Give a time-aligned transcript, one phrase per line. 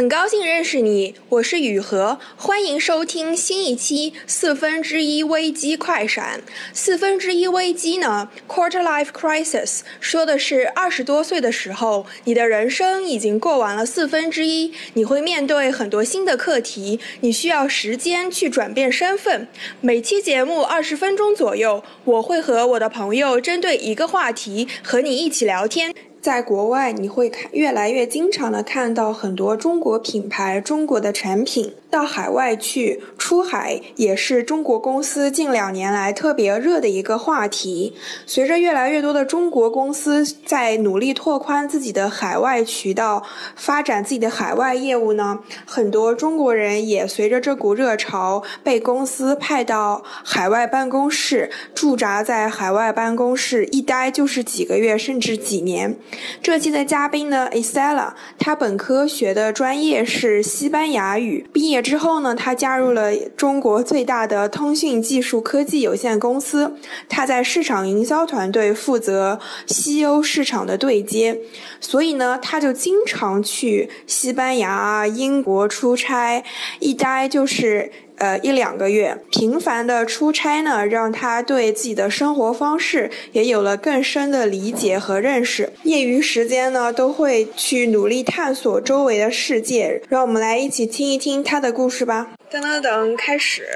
[0.00, 6.40] 很高兴认识你，我是雨禾，欢迎收听新一期四分之一危机快闪。
[6.72, 19.48] 四分之一危机呢，quarter life crisis，说的是二十多岁的时候，你的人生已经过完了四分之一，你会面对很多新的课题，你需要时间去转变身份。
[19.82, 25.94] 每期节目二十分钟左右，我会和我的朋友针对一个话题和你一起聊天。
[26.20, 31.72] 在国外，你会看越来越经常的看到很多中国品牌、中国的产品。
[31.90, 37.92] 到海外去出海也是中国公司近两年来特别热的一个话题。
[38.26, 43.24] 随着越来越多的中国公司在努力拓宽自己的海外渠道、
[43.56, 55.96] 发展自己的海外业务呢，很多中国人也随着这股热潮被公司派到海外办公室驻扎在海外办公室，一待就是几个月甚至几年。
[56.40, 61.79] 这期的嘉宾呢，Isela，他本科学的专业是西班牙语，毕业。
[61.80, 66.76] 之后呢，他加入了中国最大的通讯技术科技有限公司。
[67.08, 71.38] 他在市场营销团队负责西欧市场的对接，
[71.80, 76.42] 所以呢，他就经常去西班牙、英国出差，
[76.78, 79.18] 一待就是呃一两个月。
[79.32, 85.72] 频繁的出差呢，让他对自己的生活方式也有了更深的理解和认识。
[85.82, 90.00] 业余时间呢，都会去努力探索周围的世界。
[90.08, 91.70] 让我们来一起听一听他的。
[91.80, 93.66] 故事吧，噔噔噔，开始。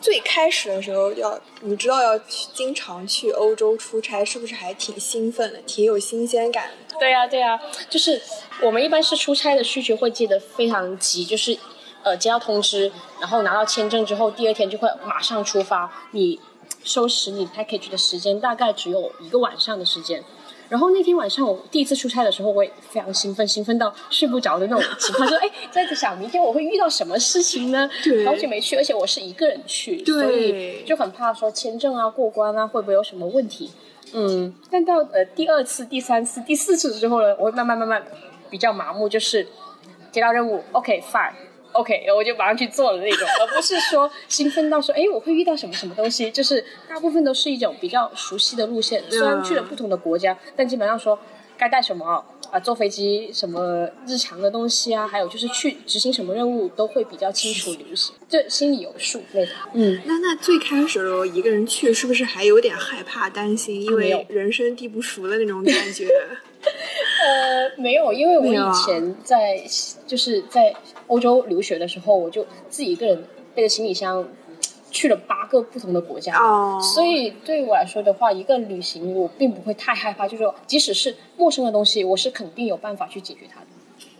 [0.00, 6.70] 最开始的时候要，你知道要去经常去欧洲出差，是不是还挺兴奋的，挺有新鲜感？
[6.98, 8.20] 对呀，对呀，就是
[8.62, 11.56] 我们一般是出差的需求会记得非常急，就是
[12.02, 15.90] 呃接到通知，然后拿到签证之后，第二天就会马上出发。
[16.12, 16.40] 你
[16.84, 20.22] 收拾你 package 的时间大概只有一个晚上的时间。
[20.68, 25.28] 然后那天晚上我第一次出差的时候，我也非常兴奋，兴奋到睡不着的那种情况。
[25.28, 27.90] 说，哎，在想明天我会遇到什么事情呢？
[28.24, 33.70] 好久没去，而且我是一个人去，所以就很怕说签证啊过关啊会不会有什么问题。
[34.14, 38.02] 嗯，但到呃第二次、第三次、第四次之后呢，我会慢慢慢慢
[38.48, 39.46] 比较麻木，就是
[40.10, 41.32] 接到任务，OK，fine。
[41.72, 46.30] OK，我就马上去做了那种，而不是说兴奋到说，哎，我会遇到什么什么东西。
[46.30, 51.18] 就是大部分都是一种比较熟悉的路线，虽然去了不同的国家，但基本上说
[51.56, 59.54] 该带什么啊，坐飞机什么日常的东西啊，还有就是去执行什么任务都会比较清楚流行，就心里有数那种。
[59.72, 66.06] 嗯，那那最开始的时候一个人去，是不是还有点害怕、担心，因为人生地不熟的那种感觉？
[67.22, 69.62] 呃，没有，因为我以前在
[70.06, 70.74] 就是在
[71.06, 73.24] 欧洲留学的时候，我就自己一个人
[73.54, 74.26] 背着行李箱
[74.90, 76.32] 去了八个不同的国家，
[76.80, 83.66] 所以对我来说的话，一个旅行我并不会太害怕，就是说即使是陌生的东西，我是肯定有办法去解决它的。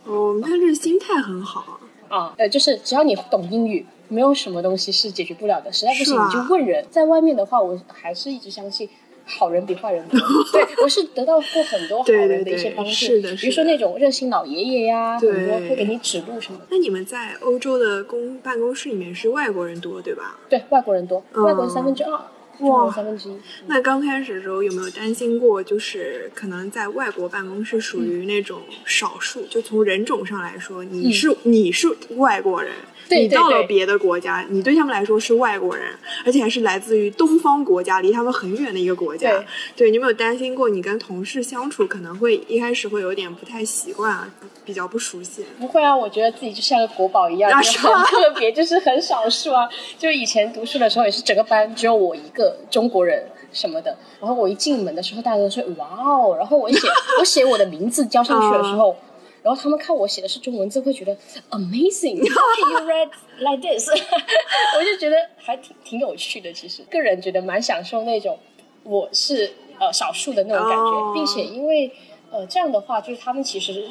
[0.05, 2.33] 哦，那这心态很好啊。
[2.37, 6.85] 呃，就是只要你懂英语，没有什么东西是解决不了的，实在不行你就问人。
[6.89, 8.89] 在外面的话，我还是一直相信。
[9.25, 10.19] 好人比坏人多，
[10.51, 12.91] 对我是得到过很多好人的一些帮助，
[13.37, 16.59] 比如说那种热心老爷爷呀，很多会给你指路什么。
[16.69, 20.37] 那你们在欧洲的公办公室里面是外国人多对吧？
[20.49, 22.19] 对，外国人多，外国人三分之二，中
[22.59, 23.37] 国三分之一。
[23.67, 29.45] 那刚开始的时候有没有担心过，就是可能在外国办公室属于那种少数？
[29.47, 32.71] 就从人种上来说，你是你是外国人。
[33.09, 35.89] 你到了别的国家，你对他们来说是外国人，
[36.25, 39.29] 而且还是来自于东方国家，离他们很远的一个国家。
[39.75, 44.33] 对，你有没有担心过你跟同事相处可能会一开始会有点不太习惯啊，
[44.65, 45.45] 比较不熟悉？
[45.59, 49.69] 不会啊，我觉得自己就像个国宝一样，就是很特别，就是很少数啊。
[49.99, 53.95] 就以前读书的时候，也是整个班只有我一个中国人什么的。
[54.19, 56.35] 然后我一进门的时候，大家都说哇哦。
[56.37, 56.87] 然后我写
[57.19, 58.95] 我写我的名字交上去的时候。
[59.43, 61.13] 然后他们看我写的是中文字，会觉得
[61.49, 62.15] amazing。
[62.23, 63.09] You read
[63.39, 66.53] like this， 我就觉得还挺挺有趣的。
[66.53, 68.39] 其实个人觉得蛮享受那种
[68.83, 69.51] 我是
[69.81, 71.91] 呃少数的那种感觉，并且因为
[72.31, 73.85] 呃这样的话，就是他们其实，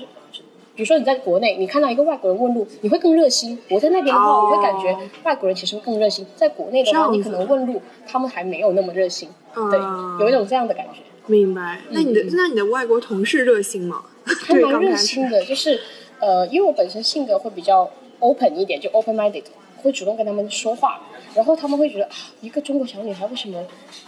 [0.75, 3.59] 比如说你在国内，你看到一个外国人问路，你会更热心。
[3.69, 6.27] 我在那边的话，我会感觉外国人其实会更热心。
[6.35, 9.29] 在国内的话，你可能问路，他们还没有那么热心。
[9.55, 9.79] 对，
[10.21, 11.01] 有一种这样的感觉。
[11.27, 11.81] 明白。
[11.91, 14.03] 那你的那你的外国同事热心吗？
[14.47, 15.79] 还蛮热心的，就是
[16.21, 17.91] 呃，因为我本身性格会比较
[18.21, 19.45] open 一点，就 open minded，
[19.83, 21.01] 会主动跟他们说话，
[21.35, 22.11] 然后他们会觉得啊，
[22.41, 23.63] 一个中国小女孩为什么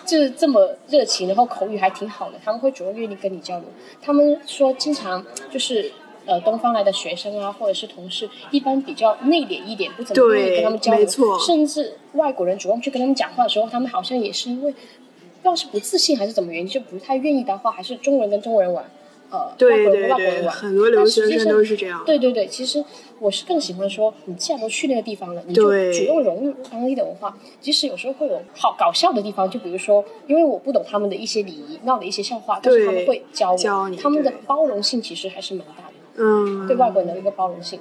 [0.06, 3.68] 就是这么热情，然后口语还挺好的，他们会主动愿意跟你交流。
[4.00, 5.90] 他们说经常就是
[6.26, 11.06] 呃，东方来的学生啊，或者是同事，一般比较内敛一点，不怎么愿意跟他们交流，
[11.38, 18.84] 甚至外国人主动去跟他们讲话的时候，他们好像也是因为不知道是不自信还是怎么原因，就不太愿意搭话，还是中国人跟中国人玩。
[19.30, 22.00] 呃对外国对对，人跟外国人玩，很多留学生都是这样。
[22.06, 22.84] 对对对，其实
[23.18, 27.36] 我是更喜欢说，你既然都去那个地方了，你就主动融入当地的文化。
[27.60, 35.83] 即使有时候会有好搞笑的地方，就比如说，因为我不懂他们的一些礼仪，闹的一些笑话，但是他们会教我，教你他们的包容性其实还是蛮大的，
[36.16, 37.80] 嗯，对外国人的一个包容性。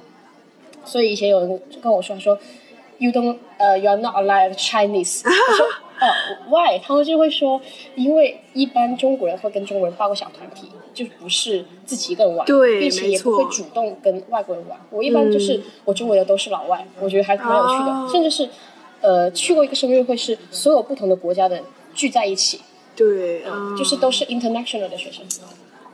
[0.84, 2.38] 所以以前有人跟我说，他说
[2.98, 5.66] “You don't，呃、y o u are not alive Chinese”， 我说。
[5.94, 6.06] 哦、
[6.50, 7.58] w h y 他们就会说，
[7.94, 14.76] 因为一般中国人会跟中国人报个小团体，就不是自己一个人玩，对并且也不会主动跟外国人玩。
[14.90, 18.50] 我一般就是、我周围的都是老外，我觉得还蛮有趣的，哦甚至是
[19.02, 21.64] 呃去过一个生日会，是所有不同的国家的人
[21.94, 22.60] 聚在一起，
[22.96, 25.24] 对，嗯，嗯就是都是 international 的学生。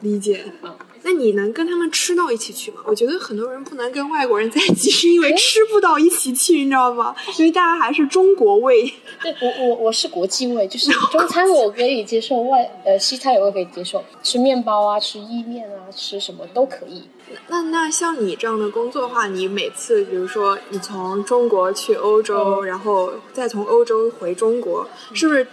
[0.01, 0.75] 理解嗯。
[1.02, 2.81] 那你能跟他们吃到一起去吗？
[2.85, 7.14] 我觉得很多人不能跟外国人在一起，是因为吃不到一起去，你知道吗？
[7.38, 8.93] 因为大家还是中国味。
[9.23, 17.05] 对我我我是国际味，就是中餐我可以接受，外呃西餐我也可以接受，吃面包啊，吃意面啊，吃什么都可以。
[17.49, 25.46] 那那像你这样的工作的话，你每次比如说你从中国去欧洲，嗯然后再从欧洲回中国，是不是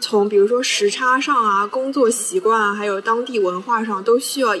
[0.00, 4.54] 从比如说时差上啊、工作习惯啊，还有当地文化上，都需要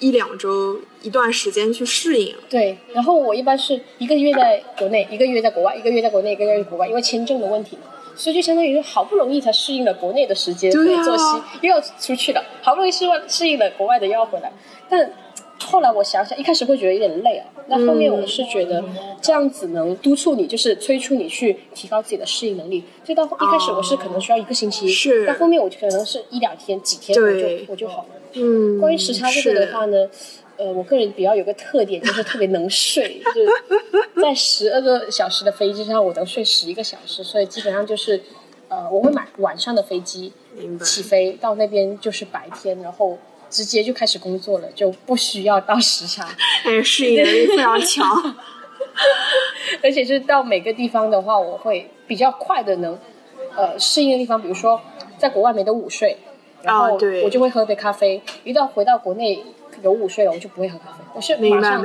[0.00, 2.34] 一两周一段时间去适应？
[2.48, 7.82] 对，然后我一般是一个月在国内，一个月在国外，一个月在国内，一个月在国外，因为签证的问题嘛，
[8.16, 14.52] 所以就相当于是好不容易才适应了国内的时间和作息，又要出去了，好不容易适应适应了国外的又要回来，
[14.88, 15.12] 但。
[15.70, 18.82] 后来我想想，一开始会觉得有点累啊，那后面我是觉得
[19.22, 22.84] 这样子能督促你，就是催促你去提高自己的适应能力。
[23.04, 25.26] 所以到一开始我是可能需要一个星期，是。
[25.26, 28.08] 到后面我就可能是一两天、几天我就我就好了。
[28.32, 30.08] 嗯，关于时差这个的话呢，
[30.56, 33.48] 呃，我个人比较有个特点，就是特别能睡， 就是
[34.20, 38.20] 在十二个小时的飞机上，我能睡十一个小时，所以基本上就是，
[38.68, 40.32] 呃，我会买晚上的飞机
[40.82, 43.18] 起飞，到那边就是白天，然后
[43.50, 46.28] 直接就开始工作了，就不需要到时差，
[46.64, 48.36] 哎，适应能力非常强。
[49.82, 52.98] 而且是到每个地方的话，我会比较快的能，
[53.56, 54.80] 呃，适应的地方，比如说
[55.18, 56.16] 在国外没得午睡，
[56.62, 59.42] 然后我就会喝杯咖啡，一到回到国内
[59.82, 61.82] 有午睡了，我就不会喝咖啡，我是马上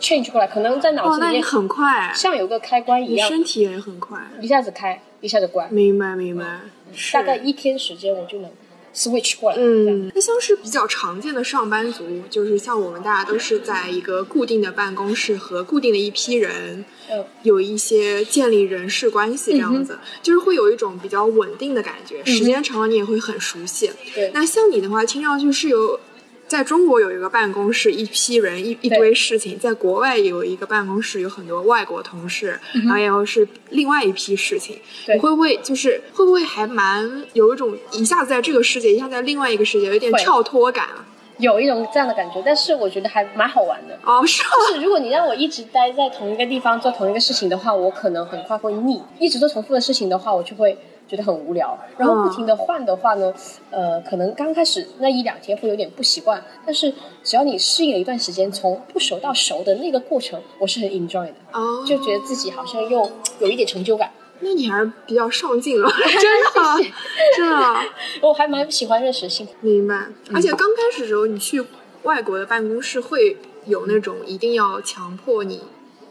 [0.00, 4.18] change 过来，可能在脑哦，子里面很快，像有个开关一样，身体也很快。
[4.40, 6.60] 一下子开，一下子关，明白明白，
[6.92, 8.50] 是大概一天时间我就能
[8.94, 9.56] switch 过来。
[9.58, 23.90] 嗯，那像是比较常见的上班族，就是像我们大家都是在一个固定的办公室和固定的一批人，嗯有一些建立人事关系这样子，就是会有一种比较稳定的感觉，时间长了你也会很熟悉。
[24.14, 26.00] 对那像你的话，听上去是有。
[26.48, 32.58] 在中国有一个办公室，一批人，一一堆事情；在国外有一个办公室，有很多外国同事，
[32.88, 34.76] 然后是另外一批事情。
[35.06, 41.04] 对你会不会就是会不会还蛮有一种一下子在这个世界，一下子在另外一个世界，有点跳脱感啊？
[41.38, 43.96] 有一种这样的感觉，但是我觉得还蛮好玩的。
[44.02, 44.42] 哦，是？
[44.42, 49.00] 就是如果你让我一直待在同一个地方做同一个事情的话，我可能很快会腻。
[49.20, 50.76] 一直做重复的事情的话，我就会
[51.08, 51.76] 觉得很无聊。
[51.96, 53.32] 然后不停的换的话呢，
[53.70, 56.92] 呃，可能刚开始那一两天会有点不习惯，但是
[57.24, 63.10] 只要你适应了一段时间，从不熟到熟的那个过程，我是很 enjoy 的，哦，就觉得自己好像又
[63.40, 64.12] 有一点成就感。
[64.40, 66.90] 那你还是比较上进了， 真的，
[67.36, 67.80] 真的
[68.22, 69.48] 我还蛮喜欢认识新。
[69.60, 70.06] 明白。
[70.32, 71.64] 而且刚开始的时候，你去
[72.04, 75.62] 外国的办公室会有那种一定要强迫你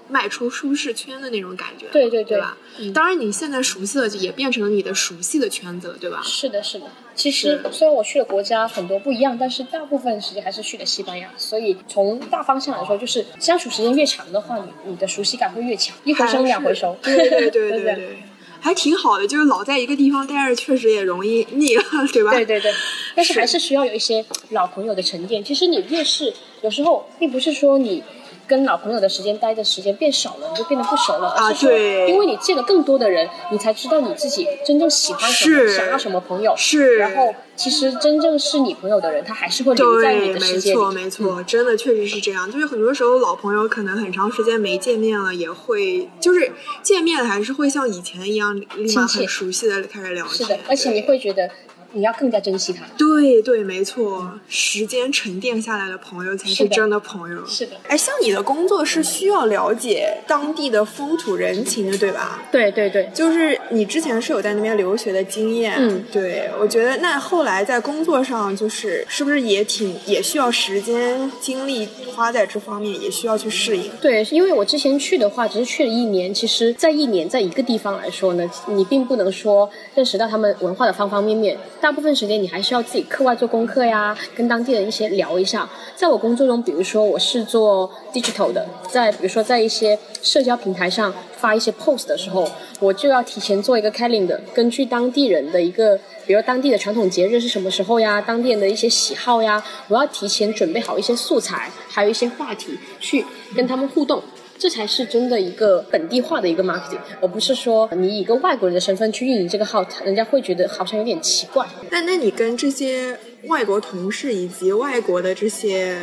[0.10, 2.58] 迈出舒适圈的那种感觉，对对对对吧？
[2.80, 6.22] 嗯当然，你现在熟悉的也变成了你的熟悉的圈子了，对吧？
[6.24, 6.86] 是的，是的。
[7.16, 11.30] 其实虽然我去的国家很多不一样，但是大部分时间还是去的西班牙。
[11.38, 16.96] 所以从大方向来说，就是相处时间越长的话，你你的熟悉感会越强，一回生两回熟。
[17.02, 18.24] 对对对对对
[18.60, 19.28] 还挺好的。
[19.28, 21.84] 就是老在一个地方待着，确实也容易腻了，
[22.14, 22.32] 对吧？
[22.32, 22.72] 对对对，
[23.16, 25.44] 但是是还是需要有一些老朋友的沉淀。
[25.44, 28.04] 其实你越是有时候，并不是说你
[28.48, 36.54] 跟老朋友的时间待的时间变少了，你就变得不熟了，啊对因为你见了更多的人，你才知道你自己真正喜欢什么，是想要什么朋友。
[36.56, 40.76] 是然后其实真正是你朋友的人，他还是会留在你对，的没世界里。
[40.76, 42.50] 错，没错，真的确实是这样。
[42.52, 46.52] 就是很多时候老朋友可能很长时间没见面了，也会就是
[46.82, 50.38] 见面还是会像以前一样，立马很熟悉的开始聊天。
[50.38, 51.50] 是的，而且你会觉得
[51.94, 52.86] 你要更加珍惜他。
[52.98, 57.46] 对对，没错，时间沉淀下来的朋友才是真的朋友。
[57.46, 62.44] 是的，哎，像你的工作是需要了解当地的风土人情的，对吧？
[62.52, 73.90] 对对对，就是你之前是有在那边留学的经验，嗯对，我觉得那后来在工作上，就是是不是也挺也需要时间精力花在这方面，也需要去适应。
[74.02, 76.34] 对，因为我之前去的话，只是去了一年。
[76.34, 81.58] 其实，在一年在一个地方来说呢，你并不能说认识到他们文化的方方面面。
[81.80, 85.70] 大部分时间你还是要自己课外做功课呀，跟当地人一些聊一下。
[85.96, 103.24] 在我工作中，比如说我是做 digital 的，在比如说在一些社交平台上发一些 post 的时候，我就要提前做一个 calendar，根据当地人的一个，比如当地的传统节日是什么时候呀，当地人的一些喜好呀，我要提前准备好一些素材，还有一些话题去
[103.56, 104.22] 跟他们互动。
[104.58, 111.66] 这才是真的一个本地化的一个 marketing，而不是说你以一个外国人的身份去运营这个号，人家会觉得好像有点奇怪。
[111.90, 115.96] 那那你跟这些外国同事以及外国的这些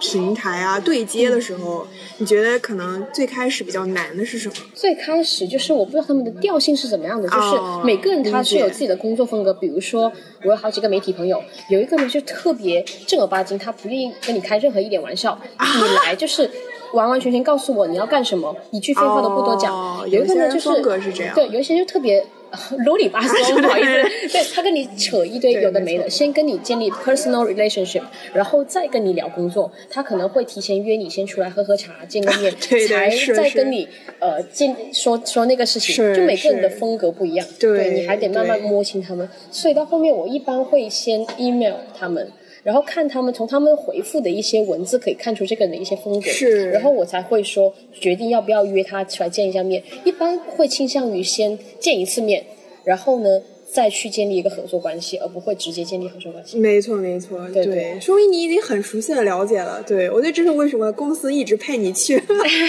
[0.00, 1.86] 平台啊对接的时候，
[2.18, 4.54] 你觉得可能最开始比较难的是什么？
[4.74, 9.52] 最开始就是我不知道他们的调性是怎么样的，就是每个人他是有自己的工作风格。
[9.52, 10.10] 比如说
[10.42, 16.50] 我有好几个媒体朋友，有一个呢就特别正儿八经，他不愿意跟你开任何一点玩笑， 你来就是。
[16.92, 20.08] 完完全全告诉我你要干什么，一句废话都不多讲。
[20.08, 20.68] 有一个呢就是
[21.34, 22.24] 对，有一些就特别
[22.78, 24.28] 啰里吧嗦，不好意思。
[24.32, 28.02] 对他跟你扯一堆有的没的，先跟你建立 personal relationship，
[28.32, 29.70] 然后再跟你聊工作。
[29.90, 33.86] 他可能会提前约你先出来喝喝茶，见个面， 才再跟你
[34.18, 35.94] 呃见说说那个事情。
[36.14, 39.28] 就每个人的风格不一样，对，你还得慢慢摸清他们。
[39.50, 42.30] 所以到后面我一般会先 email 他们。
[42.62, 46.30] 然后看他们从他们回复的一些文字，可以看出这个人的一些风格。
[46.30, 49.82] 是，然后我才会说决定要不要约他出来见一下面。
[50.04, 52.44] 一般会倾向于先见一次面，
[52.84, 53.42] 然后呢。
[53.70, 56.58] 再去建立一个合作关系，而不会直接建立合作关系。
[56.58, 59.82] 没错，没错，对，说明你已经很熟悉的了解了。
[59.86, 62.18] 对，我觉得这是为什么公司一直派你去。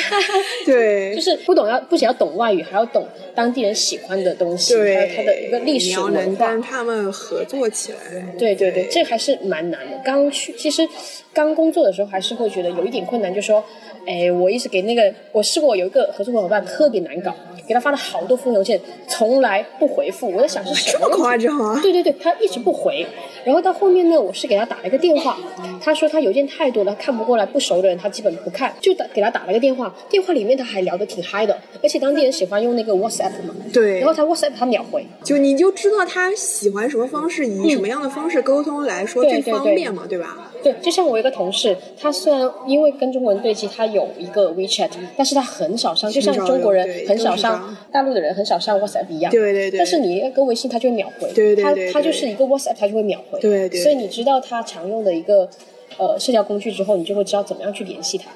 [0.65, 6.47] 对，就是不懂要不仅要懂外语，还要懂当地人喜欢的东西，还有他的一个历史文化。
[6.47, 7.97] 跟他们合作起来。
[8.37, 9.97] 对对对，这还是蛮难的。
[10.03, 10.87] 刚去，其实
[11.33, 13.63] 刚工作的时候还是会觉得有一点困难，就说。
[14.07, 17.35] 哎，我一直给那个，我试过有一个合作伙伴特别难搞，
[17.67, 20.31] 给他发了好多封邮件，从来不回复。
[20.31, 21.79] 我在想是什么夸张啊？
[21.81, 23.05] 对对对，他一直不回。
[23.45, 25.37] 然后到后面呢，我是给他打了一个电话，
[25.81, 29.93] 他说他邮件太多了，看不过来，不熟的人他基本不看，就打给他打了个电话。
[30.09, 33.55] 电话里面他还聊得挺嗨的，而且当地人喜欢用那个 WhatsApp 嘛。
[33.71, 33.99] 对。
[33.99, 40.51] 然后他 WhatsApp 他秒回，就你就知道他喜欢什么方式，以什么样的方式沟通来说最方便嘛，对吧？
[40.63, 49.31] 对，就像我一个同事，他虽然因为跟中国人对接，他有一个 WeChat，但是他很少上，就像中国人很少上，大陆的人很少上 WhatsApp 一样。
[49.31, 49.77] 对对对。
[49.77, 51.31] 但是你跟微信，他就会秒回。
[51.33, 51.87] 对对对。
[51.87, 53.39] 他他就是一个 WhatsApp，他就会秒回。
[53.39, 53.81] 对对。
[53.81, 55.49] 所以你知道他常用的一个
[55.97, 58.29] 呃社交工具之后，你就会知道怎么样去联系他。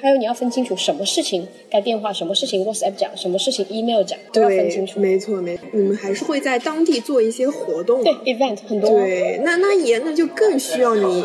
[0.00, 5.00] 还有你要分清楚什么事情该电话，什么事情 WhatsApp 讲，什么事情 email 讲，都要分清楚。
[5.00, 5.66] 没错，没错。
[5.72, 8.90] 你们还是会在当地做一些活动，对 event 很多。
[8.90, 11.24] 对，那那也那就更需要你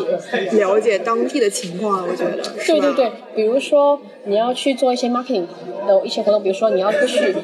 [0.52, 2.42] 了解当地的情况了，我觉得。
[2.66, 5.46] 对对对，比如说你要去做一些 marketing
[5.86, 7.34] 的一些活动，比如说你要去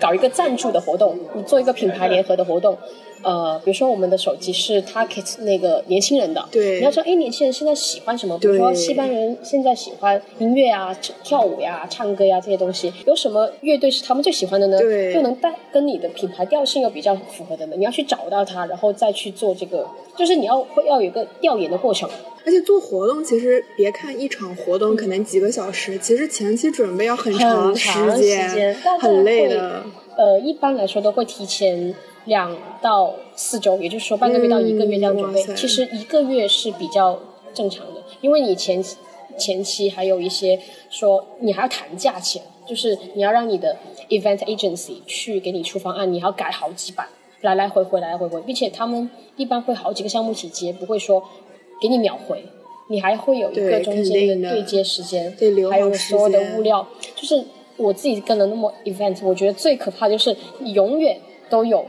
[0.00, 2.76] 搞一个赞助的活动，你做一个品牌联合的活动。
[3.22, 8.38] 呃，比如说我们的手机是 target 那个年轻人的，对，你要说，哎，年轻人现在喜欢什么？
[8.38, 14.78] 比如说西班牙人现在喜欢音乐啊，跳舞呀，唱歌呀这些东西，有什么乐队是他们最喜欢的呢？
[14.78, 17.76] 对，又能带跟你的品牌调性又比较符合的呢？
[17.76, 19.86] 你要去找到它，然后再去做这个，
[20.16, 22.08] 就是你要会要有一个调研的过程。
[22.46, 29.82] 而且做活动，其实别看一场活动可能几个小时，其实前期准备要很长时间，很累的。
[30.16, 31.94] 呃，一般来说都会提前。
[32.26, 35.42] 两到四周，也就是说半个月到一个月这样准备。
[35.54, 37.18] 其实一个月是比较
[37.54, 38.82] 正常的，因为你前
[39.38, 40.60] 前期还有一些
[40.90, 43.76] 说你还要谈价钱，就是你要让你的
[44.08, 47.08] event agency 去给你出方案，你还要改好几版，
[47.40, 51.22] 来来回回来来回回，并且他们一般会好几个项目一起接，不会说
[51.80, 52.44] 给你秒回，
[52.88, 55.34] 你还会有一个中间的对接时间，
[55.70, 56.86] 还有所有的物料。
[57.16, 57.42] 就是
[57.76, 61.84] 我自己跟了那么 event，我觉得最可怕就是你永远都有。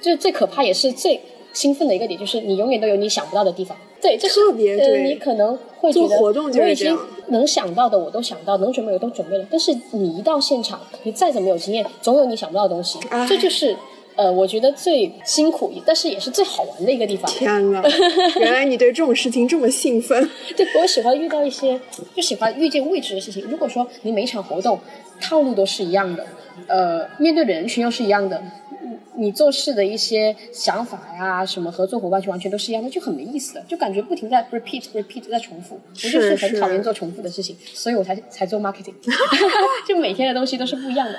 [0.00, 1.20] 就是最可怕也是最
[1.52, 3.76] 兴奋的一个点，就是你永远都有你想不到的地方。
[4.00, 5.02] 对，这特别对。
[5.02, 6.96] 你可能会觉得我已经
[7.28, 9.44] 能想到的我都想到，能准备的都准备了。
[9.50, 13.00] 但是你一到现场，你再怎么有经验，总有你想不到的东西。
[13.28, 13.76] 这就是
[14.14, 17.28] 呃，我觉得最辛苦，但是也是最好玩的一个地方。
[17.28, 17.82] 天呐，
[18.38, 20.30] 原来你对这种事情这么兴奋。
[20.56, 21.80] 对，我喜欢遇到一些，
[22.14, 23.44] 就喜欢遇见未知的事情。
[23.50, 24.78] 如果说你每一场活动
[25.20, 26.24] 套路都是一样的，
[26.68, 28.40] 呃，面对的人群又是一样的。
[29.16, 38.94] 你做事的一些想法呀，什么合作伙伴就完全都是一样的，就很没意思的，就感觉不停在 repeat repeat 在重复，我就是很讨厌做重复的事情，所以我才才做 marketing，
[39.86, 41.18] 就每天的东西都是不一样的，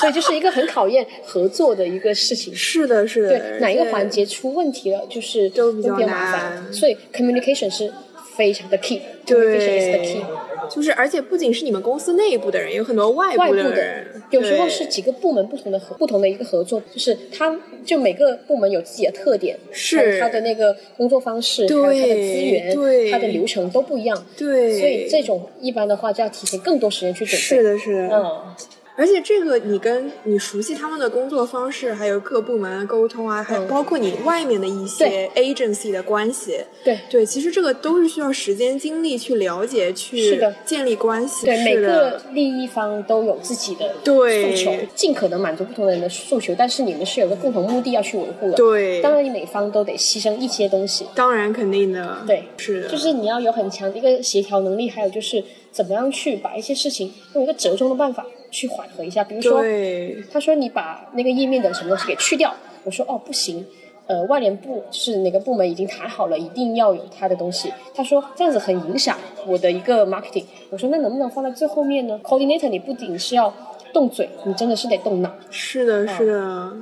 [0.00, 2.54] 所以就是一个很考验合作的一个事情。
[2.54, 3.28] 是的，是的。
[3.28, 7.92] 对，哪一个环节出问题了，就是都比较麻烦，所以 communication 是
[8.36, 10.24] 非常的 key，对 is the key。
[10.70, 20.20] 就是，而且不仅是你们公司内部的人，有很多外部外部的人，有时候是几个部门不同的合不同的一个合作，就是他就每个部门有自己的特点，是。
[20.20, 23.10] 他的那个工作方式，还对有他的资源，对。
[23.10, 27.36] 他的流程都不一样，对，所以这种一般的话就要提前更多时间去准备。
[27.36, 28.54] 是的，是的，嗯，
[28.96, 41.46] 而且这个你跟你熟悉他们的工作方式，还有各部门的沟通啊，还有包括你外面的一些 agency 的关系，对对，其实这个都是需要时间精力去了解、去建立关系。
[41.46, 48.54] 对，每个利益方都有自己的诉求，尽可能满足不同的人的诉求，但是你们是有个共同目的要去维护的。
[48.54, 51.06] 对，当然你每方都得牺牲一些东西。
[51.14, 59.22] 当然肯定的，对，是的，就是你要有很强的一个协调能力，还有就是怎么样去把一些事情用一个折中的办法去缓和一下。
[59.24, 62.54] 比如说，对，他说你把那个页面的什么东西给去掉，
[62.84, 63.64] 我说哦不行，
[64.06, 67.72] 呃外联部是哪个部门已经谈好了，一定要有他的东西。
[67.94, 69.16] 他说这样子很影响
[69.46, 70.44] 我的一个 marketing。
[70.70, 73.52] 我说那能不能放在最后面呢？coordinator 你不仅是要
[73.92, 75.32] 动嘴，你真的是得动脑。
[75.50, 76.32] 是的，是的。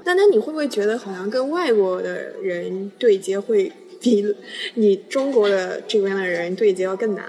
[0.04, 4.24] 那那你会不会觉得好像跟外国的人对接会比
[4.74, 7.24] 你中国的这边的人对接要更难？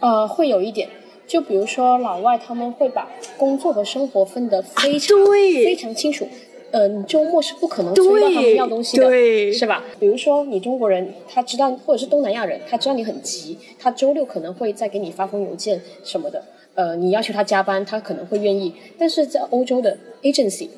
[0.00, 0.88] 呃，会有一点，
[1.26, 6.26] 就比如说老外他们会把工作和生活分得非常、非常清楚。
[6.70, 9.84] 呃，你周末是不可能催到他们要东西的，对是吧？
[10.00, 16.42] 比如说你中国人，他知道，或者是东南亚人，他知道你很急，他周六可能会再给你发封邮件什么的。
[16.74, 18.74] 呃，你要求他加班，他可能会愿意。
[18.98, 20.68] 但是在欧洲的 agency，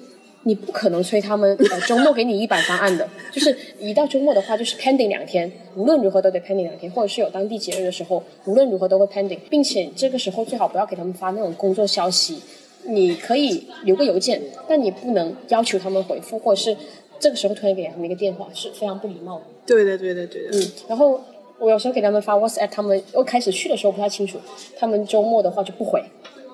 [0.47, 12.41] 你不可能催他们呃周末给你一版方案的， 就是一到周末的话就是 pending 两天，无论如何都得 pending 两天，或者是有当地节日的时候，无论如何都会 pending，并且这个时候最好不要给他们发那种工作消息，
[12.85, 16.77] 你可以留个邮件，但你不能要求他们回复，或者是
[17.19, 19.45] 这个时候突然给他们一个电话是非常不礼貌的。
[19.67, 20.57] 对的，对的，对的。
[20.57, 21.21] 嗯，然后
[21.59, 24.39] 我有时候给他们发 WhatsApp，他们我开始去的时候不太清楚，
[24.79, 26.01] 他们周末的话就不回，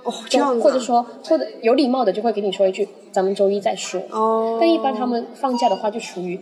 [0.05, 4.01] 哦，这样或者说或者有礼貌的就会给你说一句咱们周一再说。
[4.11, 6.39] 哦，但一般他们放假的话就属于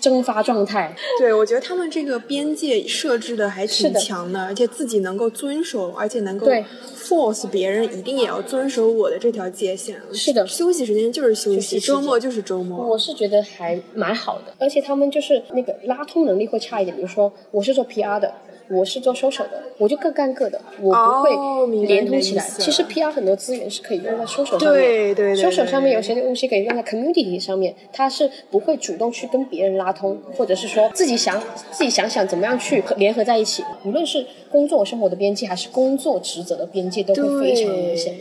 [0.00, 0.94] 蒸发状态。
[1.18, 6.64] 对，我觉得他们这个边界设置的还挺强的，而且自己能够遵守，而且能够对
[6.96, 10.00] force 别人一定也要遵守我的这条界限。
[10.12, 12.86] 是的休息时间就是休息，周末就是周末。
[12.86, 16.96] 我是觉得还蛮好的，而且他们就是那个拉通能力会差一点。
[16.96, 18.32] 比如说，我是做 PR 的，
[18.70, 22.48] 我是做收手的，我就各干各的，我不会连通起来。
[22.58, 33.64] 其实 PR 很多资源是可以用在收手上面，对对对收手上面有些东西可以用在 community 上面，他是不会主动去跟别人拉通，或者是说自己想自己想想怎么样去联合在一起。
[33.84, 38.14] 无论是工作生活的边界，还是工作职责的边界，都会非常明显。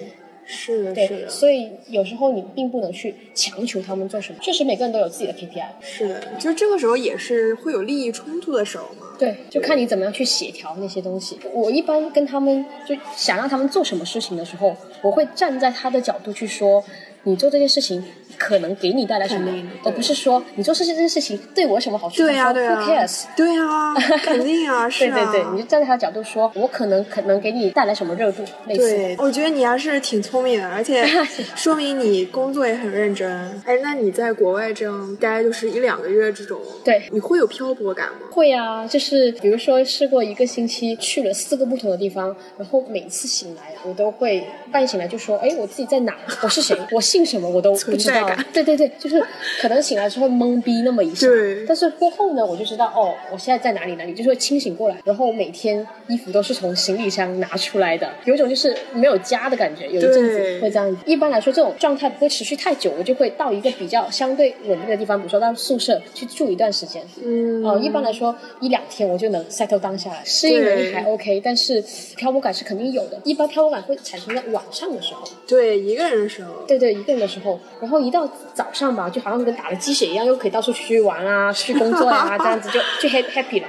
[0.52, 4.40] 是的，是对，的，所以有时候你并不能去强求他们做什么。
[4.42, 5.68] 确实，每个人都有自己的 KPI。
[5.80, 9.06] 是的，就这个时候也是会有利益冲突的时候嘛。
[9.20, 11.38] 对，就看你怎么样去协调那些东西。
[11.54, 16.84] 我一般跟他们就想让他们做什么事情的时候，我会站在他的角度去说，
[17.24, 18.04] 你做这件事情
[18.40, 22.16] 可能给你带来什么肯定，而不是说你做事这件事情对我有什么好处。
[22.18, 23.26] 对呀、对 cares？
[23.36, 25.16] 对啊、 肯定啊，是啊。
[25.16, 31.06] 对对对，你就站在他的角度说，我可能可能给你带来什么热度，类似对，我觉得你还是挺聪明的，而且
[31.56, 33.30] 说明你工作也很认真。
[33.66, 38.20] 哎，那你在国外这样待就是一两个月这种，对你会有漂泊感吗？
[38.32, 46.16] 会啊，就是比如说试过一个星期去了四个不同的地方，然后每次醒来我都会半夜醒来就说，哎，我自己在哪？
[46.42, 46.78] 我是谁？
[46.92, 47.50] 我姓什么？
[47.50, 49.22] 我都不知道 对对对，就是
[49.62, 54.98] 可能醒来之后懵逼那么一下，对但是过后呢，我就知道哦，我现在在哪里哪里，就是会清醒过来。
[55.06, 59.88] 然后每天衣服都是从行李箱拿出来的，有一种就是没有家的感觉。
[59.90, 60.98] 有一阵子会这样子。
[61.06, 67.02] 一般来说，这种状态不会持续太久，我就会到一个比较相对稳定的地方，比如说到宿舍去住一段时间。
[67.24, 71.84] 嗯，哦，一般来说一两天我就能 settle down 下来，适应能力还 OK，但是
[72.16, 73.20] 漂泊感是肯定有的。
[73.24, 78.19] 一般漂泊感会产生在晚上的时候，对，一个人的时候，对对，一个人的时候，然后一到
[78.54, 83.68] 早上吧，就好像跟打了鸡血一样，又可以到处出去玩啊， 去工作呀、这样子就就 happy happy 了。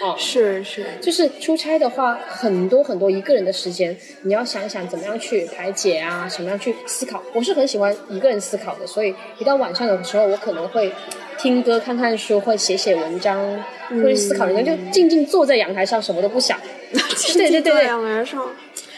[0.00, 7.20] 哦，是是，就是出差的话，很多很多一个人的时间，你要想想怎么样去排解啊，怎么样去思考。
[7.34, 10.92] 我是很喜欢一个人思考的，所以一到晚上的时候，我可能会
[11.36, 13.44] 听歌、看看书，会写写文章，
[13.90, 16.56] 或者思考人家，就静静坐在阳台上，什么都不想。
[17.34, 18.40] 对对对对两个人上，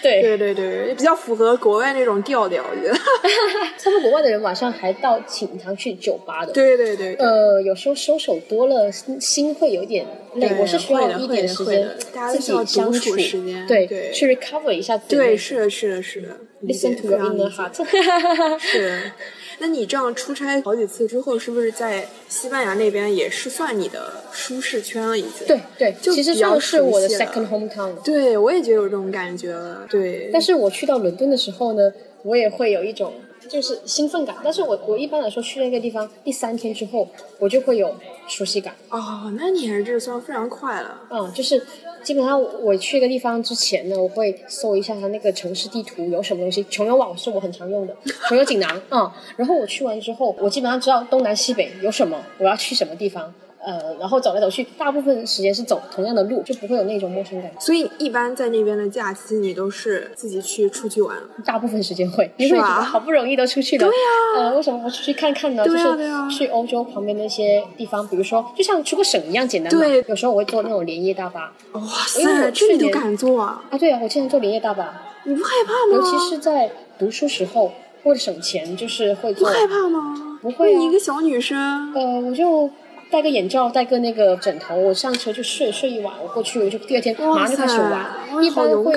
[0.03, 2.99] 对，对对对，也比较符合国外那种调调，我觉得。
[3.83, 6.53] 他们国外的人晚上还到挺常去酒吧的。
[6.53, 10.49] 对对对，呃，有时候收手多了，心心会有点累。
[10.49, 16.29] 对我是需要一点时间大家自都需要己相处处，时间对，对去 recover 一下自己对，是的，是的，是的。
[16.63, 17.75] Listen to your inner heart。
[18.61, 19.13] 是。
[19.61, 25.19] 那你这样出差好几次之后，是不是在西班牙那边也是算你的舒适圈了？
[25.19, 27.93] 已经对对，就其实算是我的 second hometown。
[28.03, 29.87] 对，我也觉得有这种感觉了。
[29.89, 31.93] 对，但是我去到伦敦的时候呢，
[32.23, 33.13] 我也会有一种
[33.51, 34.37] 就是兴奋感。
[34.43, 37.07] 但是我我一般来说去那个地方第三天之后，
[37.39, 37.95] 我就会有
[38.29, 38.75] 熟悉感。
[38.89, 41.03] 哦，那你还是这个算非常快了。
[41.11, 41.61] 嗯，就是
[42.03, 46.65] 基本上我去一个地方之前呢，我会搜一下它那个城市地图有什么东西。
[46.71, 47.97] 穷游网是我很常用的，
[48.29, 48.81] 穷游锦囊。
[48.91, 53.35] 嗯，然后我去完之后，我基本上知道东南西北有什么，我要去什么地方。
[53.65, 57.51] 呃，然后走来走去，大部分时间是走同样的路，就不会有那种陌生感。
[57.61, 61.17] 所以一般在那边的假期，你都是自己去出去玩。
[61.45, 65.63] 大部分时间会，因为觉吧得好不容易都出去了，对呀呃，为什么不出去看看呢？
[65.65, 65.85] 对呀
[66.25, 69.79] 就是去欧洲旁边的一些地方，比如说就像出个省一样简单嘛。
[69.81, 71.83] 对有时候我会坐那种连夜大巴哇
[72.19, 73.63] 因为我塞，这你都敢坐啊？
[73.71, 75.97] 啊，对啊，我经常坐连夜大巴，你不害怕吗？
[75.97, 77.73] 尤其是在读书时候，
[78.05, 79.47] 为了省钱，就是会坐。
[79.47, 80.39] 不害怕吗？
[80.43, 82.71] 不会啊你一个小女生，呃，我就
[83.11, 88.07] 戴个眼罩，戴个那个枕头，我上车就睡睡一晚，我过去我就第二天马上就开始玩。
[88.43, 88.95] 一般会！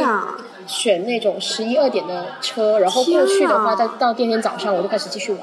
[0.65, 5.41] 选那种十一二点的车，然后过去的话，再到第二天早上我就开始继续玩。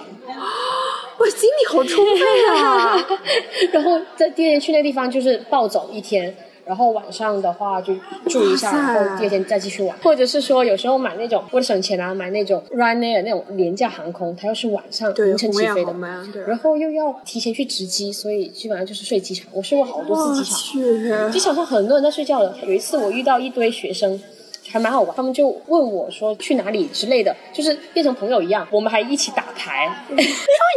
[1.18, 3.06] 我精力好充沛啊！
[3.72, 6.34] 然后在第二天去那个地方就是暴走一天，
[6.70, 7.92] 然后晚上的话就
[8.28, 9.98] 住一下，然后第二天再继续玩。
[10.04, 16.24] 或者是说有时候买那种为了省钱啊，买那种 Ryanair 那种廉价航空，它又是晚上对，凌晨起飞的嘛。
[16.32, 16.44] 对。
[16.44, 19.48] 然后又要提前去值机，所以基本上就是睡机场。
[19.52, 22.54] 我睡过好多次机场，去，机场上很多人在睡觉的。
[22.64, 24.22] 有一次我遇到一堆学生，
[24.70, 28.66] 还蛮好玩，他们就问我说去哪里之类的，就是变成朋友一样。
[28.70, 30.24] 我们还一起打牌，因为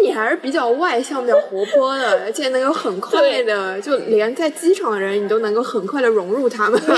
[0.03, 6.81] 你还是比较外向、比较活泼的，而且能够很快的，就连在机场的人，你都能够很快的融入他们。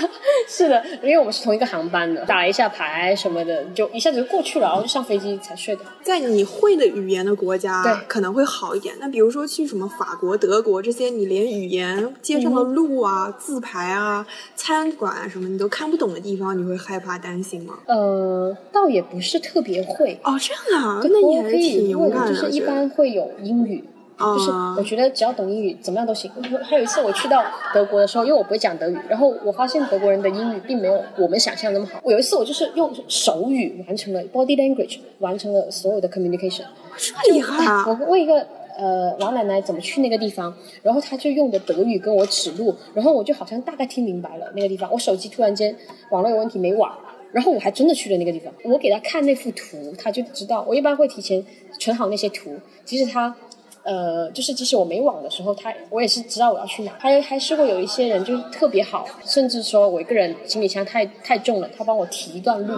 [0.48, 5.82] 是的，因为我们是同一个航班的，打一下牌什么的，就一下子就过去了，然后就上飞机才睡的。
[6.02, 8.94] 在你会的语言的国家，对可能会好一点。
[8.98, 14.26] 那比如说去什么法国、德国这些，你连语言、街上的路啊、字牌啊、
[14.56, 17.74] 餐馆啊什么你都看不懂的地方，你会害怕、担心吗？
[17.86, 22.34] 呃，倒也不是特别会，哦，这样啊，那你还是我可以问，挺勇敢的。
[22.34, 23.84] 就是一般会有英语。
[24.20, 26.30] 就是啊我觉得只要懂英语，怎么样都行。
[26.62, 31.98] 还有一次我去到德国的时候，因为我不会讲德语，然后我发现德国人的英语并没有我们想象那么好。
[32.02, 36.64] 我有一次我就是用手语完成了 body language，完成了所有的 communication。
[36.98, 37.86] 这么厉害啊！
[37.88, 38.46] 我问一个
[38.80, 44.90] 呃老奶奶怎么去那个地方，然后她就用的德语跟我指路，然后我就好像大概听明白了那个地方。
[44.90, 45.76] 我手机突然间
[46.10, 46.98] 网络有问题没网，
[47.32, 48.52] 然后我还真的去了那个地方。
[48.64, 50.64] 我给她看那幅图，她就知道。
[50.66, 51.44] 我一般会提前
[51.78, 53.36] 存好那些图，即使她。
[53.82, 56.92] 呃，就是即使我没网的时候，他我也是知道我要去哪。
[57.00, 62.74] 还还是会有一些人就是特别好，甚至说我一个人行李箱太太重了，他帮我提一段路。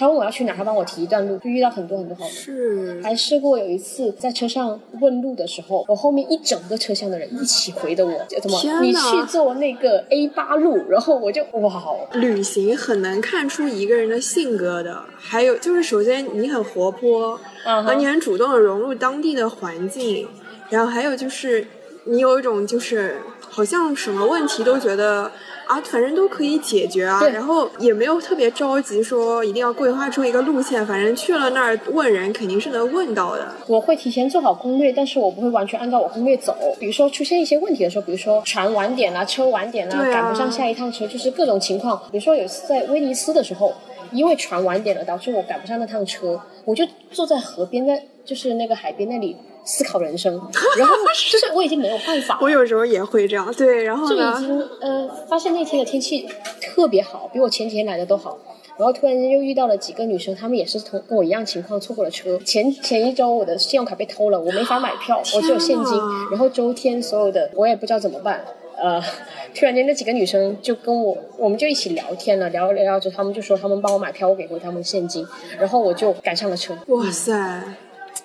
[0.00, 2.32] 他问我要去哪，他帮我提一段路，就遇到很多很多好人。
[2.32, 11.82] 是还试过有一次在车上问路的时候，我后面一整个车厢的人一起回的我，怎么你去坐那个 A 八路，然后我就哇，
[12.14, 15.04] 旅行很难看出一个人的性格的。
[15.18, 20.26] 还有就是，首先你很活泼，嗯你很主动的融入当地的环境，
[20.70, 21.66] 然后还有就是
[22.04, 23.18] 你有一种就是
[23.50, 25.30] 好像什么问题都觉得。
[25.70, 33.54] 啊，反正都可以解决啊，对然后也没有特别着急说一定要规划出一个路线，反正去了那儿问人肯定是能问到的。
[33.68, 36.56] 我会提前做好攻略，但是我不会完全按照我攻略走。
[36.80, 41.96] 比如说出现一些问题的时候，比如说船晚点啦、车晚点啦、对啊赶不上下一趟车，就是各种情况。
[42.10, 43.72] 比如说有一次在威尼斯的时候，
[44.10, 50.32] 因为船晚点了，导致我赶不上那趟车，我就坐在河边，在就是那个海边那里思考人生，
[50.78, 50.94] 然后
[51.30, 52.40] 就是我已经没有办法了。
[52.42, 54.40] 我有时候也会这样，对，然后就已？
[54.40, 56.28] 经呃发现那天的天气
[56.60, 58.38] 特别好，比我前几天来的都好。
[58.78, 62.38] 然后突然间又遇到了几个女生，她们也是同跟我一样情况，错过了车。
[62.38, 65.98] 前前一周我的信用卡被偷了，我没法买票，我只有现金。
[66.30, 68.42] 然后周天所有的我也不知道怎么办。
[68.82, 68.98] 呃，
[69.54, 75.26] 突然间那几个女生就跟我，我们就一起聊天了，聊着聊着，她们就说她们帮我买票，我给过她们现金，
[75.58, 76.74] 然后我就赶上了车。
[76.86, 77.62] 哇塞，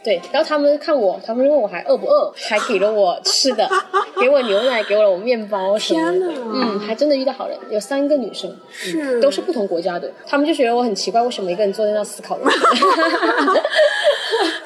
[0.05, 3.67] 对，然后他们看我，他们问我还饿不饿， 还给了我吃的，
[4.21, 6.31] 给我牛奶，给了我面包什么的。
[6.53, 12.37] 嗯，还真的遇到好人，有三个女生，嗯是都是不同国家的，他们就觉得我很奇怪，为什么一个人坐在那思考？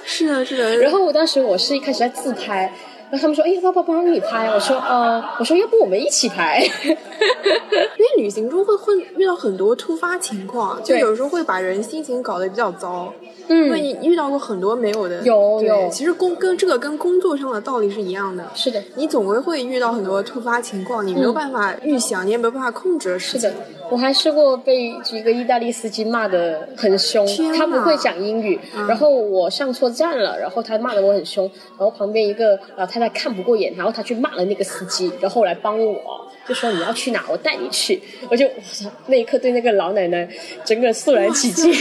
[0.04, 0.78] 是的，是的。
[0.78, 2.73] 然后我当时我是一开始在自拍，
[3.12, 4.48] 然后他们说，哎，要不要帮你拍？
[4.54, 6.62] 我说，呃，我说要不我们一起拍。
[6.86, 13.12] 因为旅行中会会遇到很多突发情况，就有时候会把人心情搞得比较糟。
[13.48, 18.45] 因为嗯，你遇到过很多没有的，有有其实工跟这个跟工作上的道理是一样的。
[18.54, 23.50] 是的，你总归会遇到很多突发情况，你没有办法预想，你也没有办法控制的事情。
[23.50, 23.63] 是的。
[23.91, 27.25] 我还试过被一个意大利司机骂的很凶，
[27.58, 40.28] 他不会讲英语，然后我上错站了，然后他骂的我很凶，然后旁边一个老太太看不过眼，然后她去骂了那个司机，然后来帮我，就说你要去哪，我带你去，我就我操，那一刻对那个老奶奶
[40.63, 41.73] 整个肃然起敬。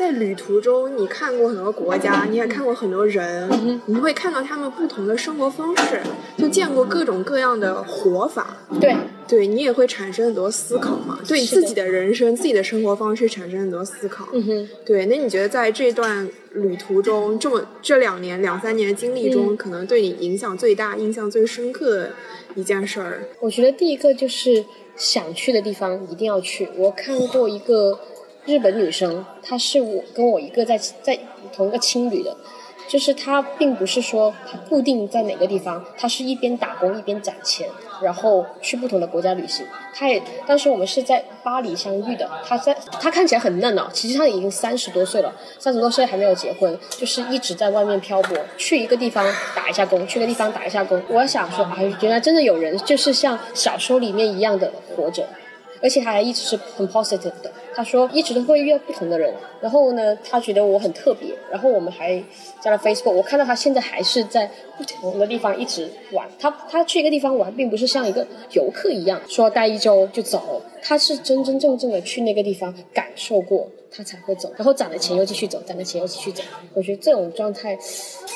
[0.00, 6.00] 在旅途中，你看过很多国家，你也看过很多人，你会看到他们不同的生活方式，
[6.38, 8.56] 就见过各种各样的活法。
[8.80, 8.96] 对，
[9.28, 14.26] 对你也会产生很多思考嘛，对你自己的人生、自己的生活方式产生很多思考。
[14.32, 14.68] 嗯哼。
[14.86, 22.10] 对，那你觉得在这段旅途中，这么这两年、两三年的经历中，嗯可能对你影响最大、印象最深刻的
[22.54, 23.28] 一件事儿？
[23.40, 24.64] 我觉得第一个就是
[24.96, 26.70] 想去的地方一定要去。
[26.74, 28.00] 我看过一个
[28.46, 31.18] 日本女生，她是我跟我一个在在
[31.54, 32.34] 同一个青旅的，
[32.88, 37.68] 就是她并不是说她固定在哪个地方，她是一边打工一边攒钱，
[38.02, 39.66] 然后去不同的国家旅行。
[39.94, 49.24] 她也当时我们是在巴黎相遇的，她在她看起来很嫩哦，其实她已经三十多岁了，三十多岁还没有结婚，就是一直在外面漂泊，去一个地方
[49.54, 51.00] 打一下工，去一个地方打一下工。
[51.10, 55.28] 我想说，哎，原来真的有人就是像小说里面一样的活着。
[55.82, 57.50] 而且他还一直是很 positive 的。
[57.80, 62.22] 他说一直都会遇到不同的人，然后呢，他觉得我很特别，然后我们还
[62.60, 63.10] 加了 Facebook。
[63.10, 66.28] 我看到他现在还是在不同的地方一直玩。
[66.38, 74.50] 他他去一个地方玩，并不是像一个游客一样说待一周就走，他是真真正正的去那个地方感受过，他才会走。
[74.56, 76.42] 然后攒了钱又继续走，攒了钱又继续走。
[76.74, 77.78] 我觉得这种状态，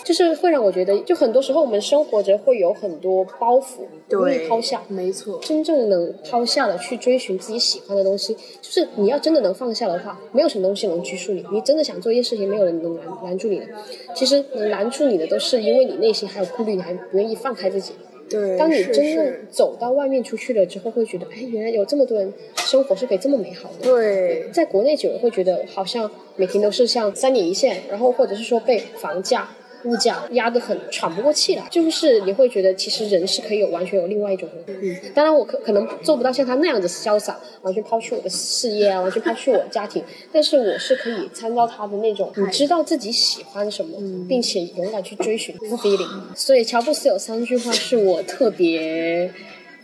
[0.04, 4.82] 就是会让我觉得，就很多时候我们生活着会有很多包袱，容易抛下。
[4.88, 5.38] 没错。
[5.42, 11.44] 真正能抛下了去追寻自己喜欢的东西，就是你要真的能放下的话，没有什么东西能拘束你。
[11.52, 13.66] 你真的想做一件事情，没有人能拦拦住你的。
[14.14, 17.92] 其实能拦住你的，都是因为你内心还有顾虑，你还不愿意放开自己。
[18.28, 23.84] 对，当你真正走到外面出去了之后，会觉得，哎，原来有这么多人生活是可以这么美好的。
[23.84, 29.48] 对在国内久了会觉得好像每天都是像三点一线，然后或者是说被房价、
[29.84, 46.34] 物价压得很喘不过气来，就是你会觉得其实人是可以有完全有另外一种嗯，当然我可可能做不到像他那样的潇洒，完全抛弃我的事业啊，完全抛弃我的家庭，但是我是可以参照他的那种，你知道自己喜欢什么，并且勇敢去追寻 feeling。
[46.34, 49.30] 所以乔布斯有三句话是我特别。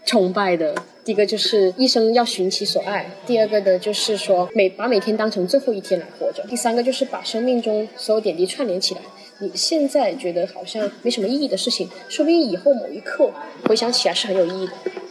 [0.06, 0.74] 崇拜的。
[1.04, 9.02] 第一个就是一生要寻其所爱，第二个呢就是说每把每天当成最后一天来活着，第三个就是把生命中所有点滴串联起来。
[9.42, 13.30] 你现在觉得好像没什么意义的事情，说不定以后某一刻
[13.64, 15.09] 回想起来是很有意义的。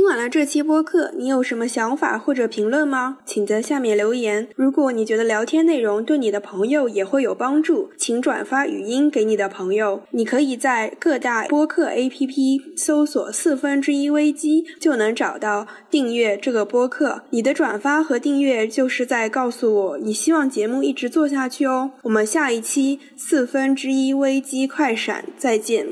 [0.00, 3.18] 听完了这期播客，你有什么想法或者评论吗？
[3.26, 4.48] 请在下面留言。
[4.56, 10.00] 如果你觉得聊天内容对你的朋友也会有帮助，请转发语音给你的朋友。
[10.12, 17.24] 你可以在各大 播客 APP 搜索“四分之一危机”，就能找到订阅这个播客。
[17.28, 21.90] 你的转发和订阅就是在告诉我你希望节目一直做下去哦。
[22.04, 25.88] 我们下一期四分之一危机快闪再见。